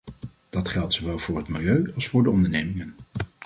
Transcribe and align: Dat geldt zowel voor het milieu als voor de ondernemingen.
Dat 0.49 0.69
geldt 0.69 0.93
zowel 0.93 1.17
voor 1.17 1.37
het 1.37 1.47
milieu 1.47 1.91
als 1.95 2.07
voor 2.07 2.23
de 2.23 2.29
ondernemingen. 2.29 2.95